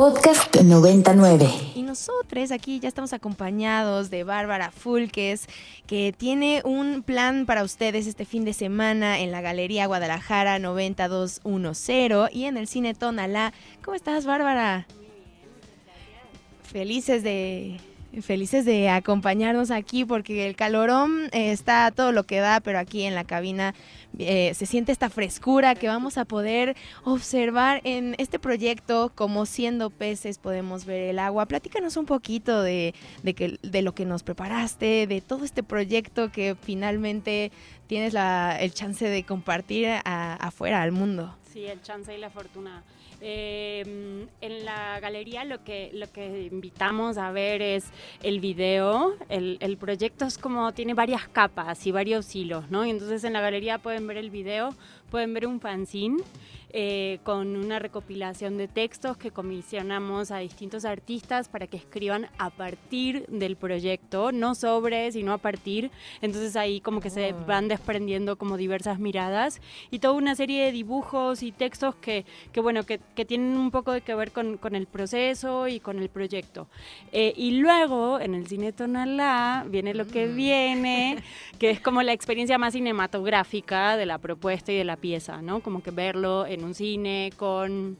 [0.00, 1.46] Podcast 99.
[1.74, 5.46] Y nosotros aquí ya estamos acompañados de Bárbara Fulques,
[5.86, 12.32] que tiene un plan para ustedes este fin de semana en la Galería Guadalajara 9210
[12.32, 13.52] y en el Cine Tonalá.
[13.84, 14.86] ¿Cómo estás, Bárbara?
[16.62, 17.78] Felices de
[18.22, 23.04] Felices de acompañarnos aquí porque el calorón eh, está todo lo que da, pero aquí
[23.04, 23.72] en la cabina
[24.18, 29.12] eh, se siente esta frescura que vamos a poder observar en este proyecto.
[29.14, 31.46] Como siendo peces podemos ver el agua.
[31.46, 36.56] Platícanos un poquito de, que, de lo que nos preparaste, de todo este proyecto que
[36.60, 37.52] finalmente
[37.86, 41.36] tienes la, el chance de compartir afuera al mundo.
[41.52, 42.84] Sí, el chance y la fortuna.
[43.20, 47.86] Eh, en la galería lo que, lo que invitamos a ver es
[48.22, 49.16] el video.
[49.28, 52.86] El, el, proyecto es como tiene varias capas y varios hilos, ¿no?
[52.86, 54.76] Y entonces en la galería pueden ver el video,
[55.10, 56.22] pueden ver un fanzine
[56.72, 62.50] eh, con una recopilación de textos que comisionamos a distintos artistas para que escriban a
[62.50, 65.90] partir del proyecto, no sobre, sino a partir.
[66.22, 67.44] Entonces ahí como que se ah.
[67.44, 72.60] van desprendiendo como diversas miradas y toda una serie de dibujos y textos que, que
[72.60, 75.98] bueno, que, que, tienen un poco de que ver con, con el proceso y con
[75.98, 76.68] el proyecto.
[77.10, 80.36] Eh, y luego en el cine Tonalá viene lo que mm.
[80.36, 81.24] viene,
[81.58, 85.60] que es como la experiencia más cinematográfica de la propuesta y de la pieza, ¿no?
[85.60, 87.96] Como que verlo en un cine con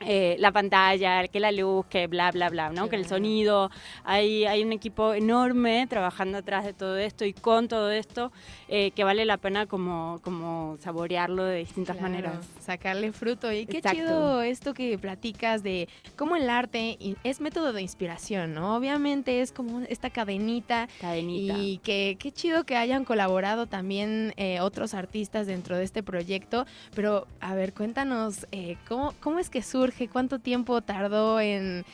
[0.00, 2.88] eh, la pantalla, que la luz, que bla, bla, bla, ¿no?
[2.90, 3.70] Que el sonido.
[4.04, 8.30] Hay, hay un equipo enorme trabajando atrás de todo esto y con todo esto
[8.68, 12.46] eh, que vale la pena como, como saborearlo de distintas maneras.
[12.60, 13.50] Sacarle fruto.
[13.50, 18.76] Y qué chido esto que platicas de cómo el arte es método de inspiración, ¿no?
[18.76, 20.88] Obviamente es como esta cadenita.
[21.00, 21.54] Cadenita.
[21.56, 26.66] Y que qué chido que hayan colaborado también eh, otros artistas dentro de este proyecto.
[26.94, 28.46] Pero, a ver, cuéntanos,
[28.86, 31.84] ¿cómo, ¿cómo es que surge ¿Cuánto tiempo tardó en,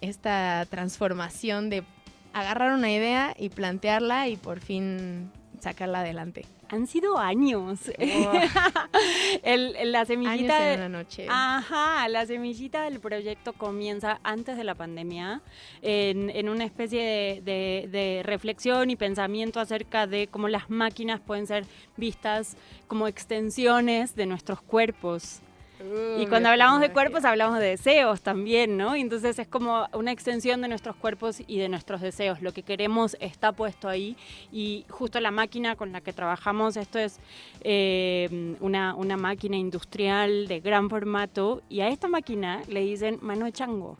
[0.00, 1.84] esta transformación de
[2.32, 6.46] agarrar una idea y plantearla y por fin sacarla adelante?
[6.68, 7.78] Han sido años.
[9.44, 10.60] la semillita.
[10.60, 11.26] de la noche.
[11.30, 15.42] Ajá, la semillita del proyecto comienza antes de la pandemia,
[15.82, 21.66] en, una especie de, reflexión y pensamiento acerca de cómo las máquinas pueden ser
[21.96, 22.56] vistas
[22.88, 25.42] como extensiones de nuestros cuerpos
[26.18, 28.94] y cuando hablamos de cuerpos hablamos de deseos también, ¿no?
[28.94, 32.40] entonces es como una extensión de nuestros cuerpos y de nuestros deseos.
[32.40, 34.16] Lo que queremos está puesto ahí
[34.50, 37.20] y justo la máquina con la que trabajamos, esto es
[37.60, 43.44] eh, una, una máquina industrial de gran formato y a esta máquina le dicen mano
[43.44, 43.98] de chango,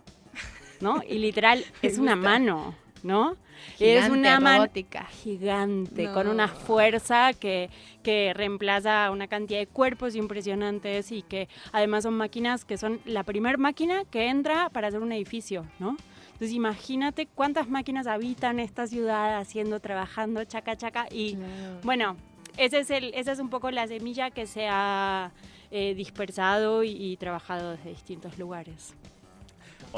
[0.80, 1.02] ¿no?
[1.06, 2.74] Y literal es una mano.
[3.02, 3.36] ¿No?
[3.78, 5.04] es una robótica.
[5.06, 7.70] gigante, con una fuerza que,
[8.02, 13.22] que reemplaza una cantidad de cuerpos impresionantes y que además son máquinas que son la
[13.22, 15.96] primera máquina que entra para hacer un edificio, ¿no?
[16.26, 21.06] Entonces imagínate cuántas máquinas habitan esta ciudad haciendo, trabajando, chaca, chaca.
[21.10, 21.38] Y
[21.82, 22.16] bueno,
[22.58, 25.32] ese es el, esa es un poco la semilla que se ha
[25.70, 28.94] eh, dispersado y trabajado desde distintos lugares.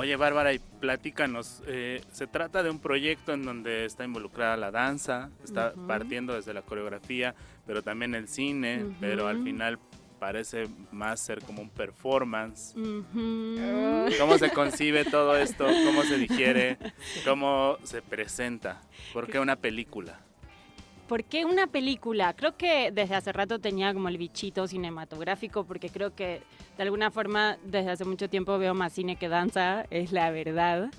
[0.00, 4.70] Oye, Bárbara, y platícanos, eh, se trata de un proyecto en donde está involucrada la
[4.70, 7.34] danza, está partiendo desde la coreografía,
[7.66, 9.80] pero también el cine, pero al final
[10.20, 12.74] parece más ser como un performance.
[14.20, 15.66] ¿Cómo se concibe todo esto?
[15.66, 16.78] ¿Cómo se digiere?
[17.24, 18.80] ¿Cómo se presenta?
[19.12, 20.20] ¿Por qué una película?
[21.08, 22.34] ¿Por qué una película?
[22.34, 26.42] Creo que desde hace rato tenía como el bichito cinematográfico, porque creo que
[26.76, 30.90] de alguna forma desde hace mucho tiempo veo más cine que danza, es la verdad.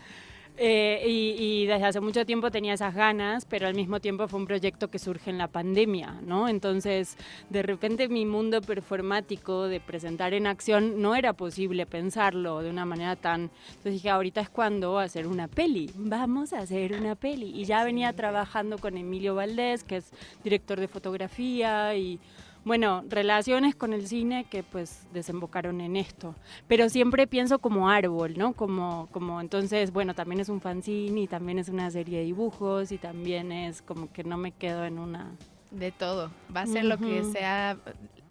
[0.61, 4.45] Eh, y, desde hace mucho tiempo tenía esas ganas, pero al mismo tiempo fue un
[4.45, 6.49] proyecto que surge en la pandemia, ¿no?
[6.49, 7.15] Entonces,
[7.49, 12.83] de repente mi mundo performático de presentar en acción no era posible pensarlo de una
[12.83, 13.51] manera tan...
[13.69, 17.57] Entonces dije, ahorita es cuando hacer una peli, vamos a hacer una peli.
[17.57, 20.11] Y ya venía trabajando con Emilio Valdés, que es
[20.43, 22.19] director de fotografía y
[22.65, 26.35] bueno, relaciones con el cine que pues desembocaron en esto.
[26.67, 28.53] Pero siempre pienso como árbol, ¿no?
[28.53, 32.91] Como, como entonces, bueno, también es un fanzine y también es una serie de dibujos
[32.91, 35.31] y también es como que no me quedo en una...
[35.71, 36.31] De todo.
[36.56, 37.77] Va a ser lo que sea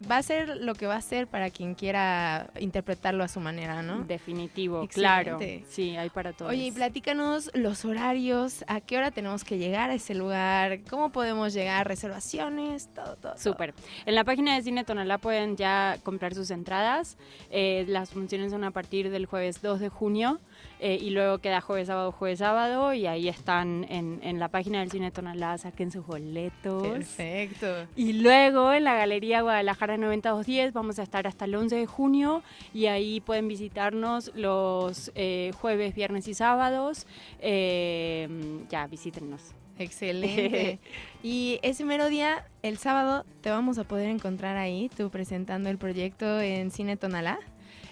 [0.09, 3.81] va a ser lo que va a ser para quien quiera interpretarlo a su manera,
[3.81, 4.03] ¿no?
[4.03, 5.37] Definitivo, claro.
[5.67, 6.51] Sí, hay para todos.
[6.51, 11.53] Oye, platícanos los horarios, a qué hora tenemos que llegar a ese lugar, cómo podemos
[11.53, 13.37] llegar, reservaciones, todo, todo.
[13.37, 13.73] Súper.
[14.05, 17.17] En la página de Cine Tonalá pueden ya comprar sus entradas.
[17.49, 20.39] Eh, las funciones son a partir del jueves 2 de junio.
[20.81, 24.79] Eh, y luego queda jueves, sábado, jueves, sábado, y ahí están en, en la página
[24.79, 26.87] del Cine Tonalá, saquen sus boletos.
[26.87, 27.67] Perfecto.
[27.97, 30.73] Y luego en la Galería Guadalajara Guadalajara 9210.
[30.73, 35.93] Vamos a estar hasta el 11 de junio y ahí pueden visitarnos los eh, jueves,
[35.93, 37.05] viernes y sábados.
[37.39, 38.27] Eh,
[38.69, 39.53] ya, visítenos.
[39.77, 40.79] Excelente.
[41.23, 45.77] y ese mero día, el sábado, te vamos a poder encontrar ahí, tú presentando el
[45.77, 47.39] proyecto en Cine Tonalá.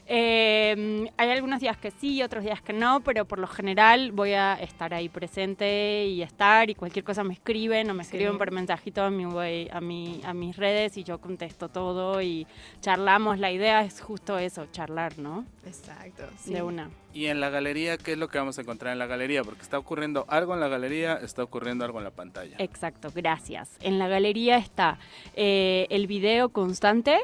[0.09, 4.33] Eh, hay algunos días que sí, otros días que no, pero por lo general voy
[4.33, 8.51] a estar ahí presente y estar y cualquier cosa me escriben o me escriben por
[8.51, 9.25] mensajito a, mi,
[9.69, 12.48] a, mi, a mis redes y yo contesto todo y
[12.80, 13.38] charlamos.
[13.38, 15.45] La idea es justo eso, charlar, ¿no?
[15.65, 16.24] Exacto.
[16.45, 16.89] De una.
[17.13, 19.44] Y en la galería, ¿qué es lo que vamos a encontrar en la galería?
[19.44, 22.56] Porque está ocurriendo algo en la galería, está ocurriendo algo en la pantalla.
[22.59, 23.69] Exacto, gracias.
[23.81, 25.00] En la galería está
[25.36, 27.18] eh, el video constante,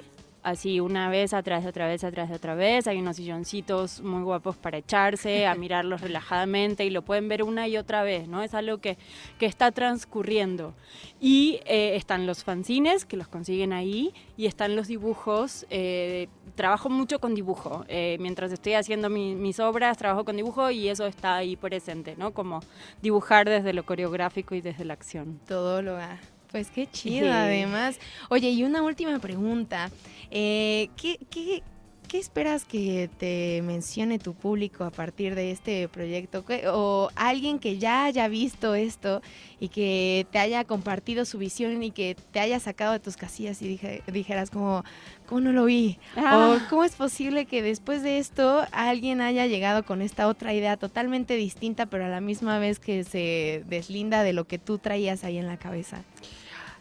[0.43, 2.87] así una vez atrás, otra vez atrás, otra vez.
[2.87, 7.67] Hay unos silloncitos muy guapos para echarse, a mirarlos relajadamente y lo pueden ver una
[7.67, 8.43] y otra vez, ¿no?
[8.43, 8.97] Es algo que,
[9.39, 10.73] que está transcurriendo.
[11.19, 15.65] Y eh, están los fanzines, que los consiguen ahí, y están los dibujos.
[15.69, 17.85] Eh, trabajo mucho con dibujo.
[17.87, 22.33] Eh, mientras estoy haciendo mis obras, trabajo con dibujo y eso está ahí presente, ¿no?
[22.33, 22.59] Como
[23.01, 25.39] dibujar desde lo coreográfico y desde la acción.
[25.47, 26.19] Todo lo ha
[26.53, 27.99] pues qué chido, además.
[28.29, 29.89] Oye, y una última pregunta.
[30.29, 31.63] Eh, ¿qué, qué,
[32.07, 36.45] qué esperas que te mencione tu público a partir de este proyecto?
[36.71, 39.23] O alguien que ya haya visto esto
[39.59, 43.59] y que te haya compartido su visión y que te haya sacado de tus casillas
[43.63, 43.79] y
[44.11, 44.83] dijeras como,
[45.25, 45.97] ¿cómo no lo vi?
[46.15, 46.67] O ah.
[46.69, 51.35] ¿cómo es posible que después de esto alguien haya llegado con esta otra idea totalmente
[51.35, 55.39] distinta, pero a la misma vez que se deslinda de lo que tú traías ahí
[55.39, 56.03] en la cabeza?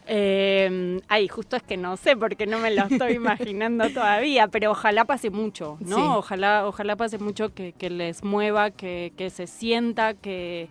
[0.06, 4.72] Eh, ay, justo es que no sé porque no me lo estoy imaginando todavía, pero
[4.72, 6.18] ojalá pase mucho, ¿no?
[6.18, 10.68] Ojalá, ojalá pase mucho que, les mueva, que, que, se sienta, que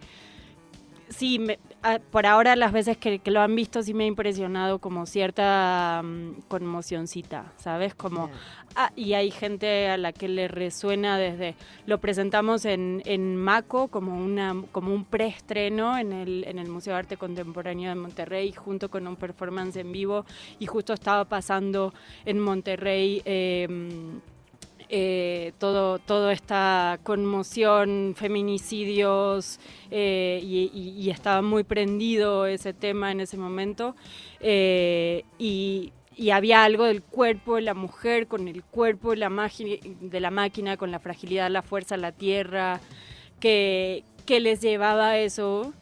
[1.12, 4.78] sí, me, Ah, por ahora las veces que, lo han visto sí me ha impresionado
[4.78, 7.96] como cierta um, conmocioncita, ¿sabes?
[7.96, 8.30] Como,
[8.76, 11.56] ah, y hay gente a la que le resuena desde,
[11.88, 16.94] lo presentamos en, en Maco como, una, como un preestreno en el, en el Museo
[16.94, 20.24] de Arte Contemporáneo de Monterrey junto con un performance en vivo
[20.60, 23.24] y justo estaba pasando en Monterrey.
[23.26, 23.68] Eh,
[24.94, 29.58] eh, todo, toda esta conmoción, feminicidios,
[29.90, 33.96] eh, y, estaba muy prendido ese tema en ese momento.
[34.42, 35.94] Eh, y,
[36.30, 39.50] había algo del cuerpo de la mujer con el cuerpo de la,
[40.02, 42.82] de la máquina, con la fragilidad, la fuerza, la tierra,
[43.40, 45.74] que, que les llevaba a eso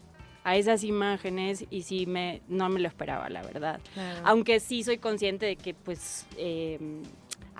[0.44, 3.78] a esas imágenes y sí me no me lo esperaba la verdad
[4.24, 6.26] aunque sí soy consciente de que pues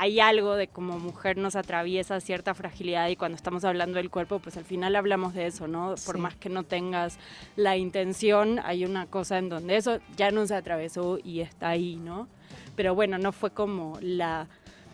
[0.01, 4.39] hay algo de como mujer nos atraviesa cierta fragilidad y cuando estamos hablando del cuerpo,
[4.39, 5.95] pues al final hablamos de eso, ¿no?
[6.07, 7.19] Por más que no tengas
[7.55, 12.29] la intención, hay una cosa en donde eso ya nos atravesó y está ahí, ¿no?
[12.77, 14.49] Pero bueno, no fue como la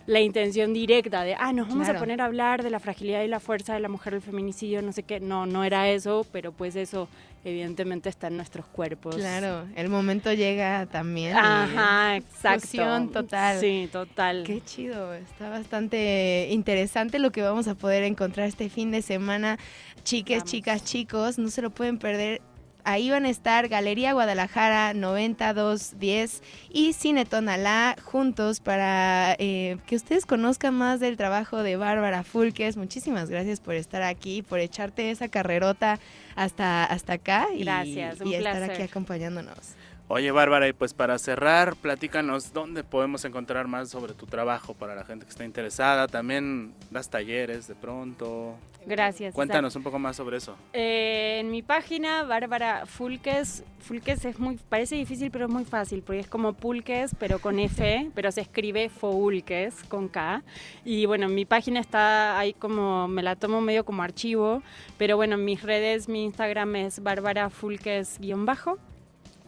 [0.07, 3.29] la intención directa de, ah, nos vamos a poner a hablar de la fragilidad y
[3.29, 5.19] la fuerza de la mujer del feminicidio, no sé qué.
[5.19, 7.09] No, no era eso, pero pues eso
[7.51, 9.15] evidentemente está en nuestros cuerpos.
[9.15, 11.37] Claro, el momento llega también.
[11.37, 13.09] Ajá, exacto.
[13.13, 13.61] total.
[13.61, 14.43] Sí, total.
[14.45, 19.59] Qué chido, está bastante interesante lo que vamos a poder encontrar este fin de semana.
[20.03, 22.43] Chiques, chicas, chicos, no se lo pueden perder
[22.89, 26.41] Ahí van a estar Galería Guadalajara 9210
[26.71, 32.77] y Cine Tonalá juntos para eh, que ustedes conozcan más del trabajo de Bárbara Fulques.
[32.77, 35.99] Muchísimas gracias por estar aquí, por echarte esa carrerota
[36.37, 39.75] hasta, hasta acá gracias, y, estar aquí acompañándonos.
[40.09, 44.95] Oye, Bárbara, y pues para cerrar, platícanos dónde podemos encontrar más sobre tu trabajo para
[44.95, 46.07] la gente que está interesada.
[46.07, 48.55] También das talleres de pronto.
[48.87, 49.35] Gracias.
[49.35, 50.57] Cuéntanos un poco más sobre eso.
[50.73, 56.03] Eh, en mi página, Bárbara Fulques, Fulques es muy, parece difícil, pero es muy fácil,
[56.03, 60.45] porque es como Pulques, pero con F, pero se escribe Foulques con K.
[60.85, 64.63] Y bueno, en mi página está ahí como, me la tomo medio como archivo,
[64.99, 68.79] pero bueno, en mis redes, mi Instagram es Bárbara Fulques-bajo.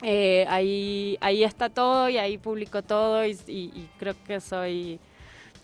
[0.02, 5.00] Eh, ahí, ahí está todo y ahí publico todo y creo que soy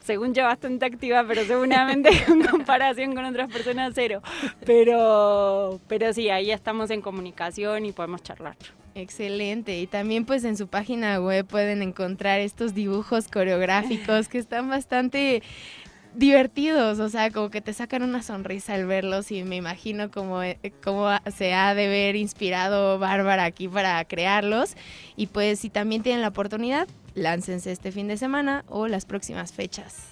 [0.04, 4.22] según yo, bastante activa, pero seguramente en comparación con otras personas cero.
[4.64, 8.56] Pero, pero sí, ahí estamos en comunicación y podemos charlar.
[8.94, 9.80] Excelente.
[9.80, 15.42] Y también pues en su página web pueden encontrar estos dibujos coreográficos que están bastante
[16.14, 20.42] divertidos, o sea, como que te sacan una sonrisa al verlos y me imagino cómo,
[20.42, 24.76] eh, cómo se ha de ver inspirado Bárbara aquí para crearlos.
[25.16, 29.52] Y pues si también tienen la oportunidad, láncense este fin de semana o las próximas
[29.52, 30.08] fechas.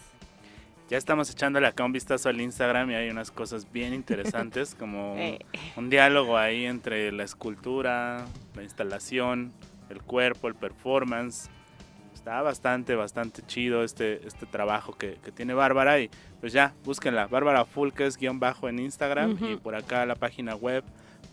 [0.93, 5.15] Ya estamos echándole acá un vistazo al Instagram y hay unas cosas bien interesantes como
[5.17, 5.39] eh.
[5.77, 9.53] un, diálogo ahí entre la escultura, la instalación,
[9.89, 11.49] el cuerpo, el performance.
[12.23, 16.09] Está bastante, bastante chido este, este trabajo que, que tiene Bárbara y
[16.41, 20.85] pues ya, búsquenla, Bárbara Fulques guion bajo en Instagram y por acá la página web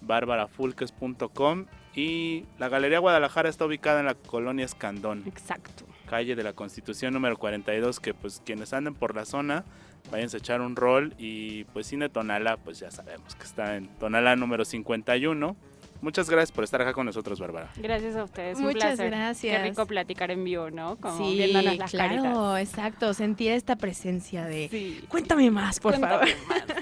[0.02, 5.22] barbarafulques.com y la Galería Guadalajara está ubicada en la colonia Escandón.
[5.28, 5.86] Exacto.
[6.10, 9.66] Calle de la Constitución número 42, que pues quienes anden por la zona,
[10.10, 13.90] vayan a echar un rol y pues Cine Tonala, pues ya sabemos que está en
[14.00, 15.56] Tonala número 51
[16.02, 17.70] Muchas gracias por estar acá con nosotros, Bárbara.
[17.76, 18.60] Gracias a ustedes.
[18.60, 19.58] Muchas gracias.
[19.58, 20.96] Qué rico platicar en vivo, ¿no?
[20.98, 23.14] Como sí, viéndonos las claro, exacto.
[23.14, 26.28] Sentir esta presencia de cuéntame más, por favor.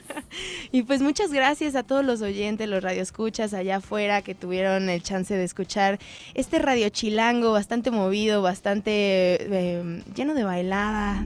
[0.72, 5.02] y pues muchas gracias a todos los oyentes, los radioescuchas allá afuera que tuvieron el
[5.02, 6.00] chance de escuchar
[6.34, 11.26] este radio chilango bastante movido, bastante eh, lleno de bailada.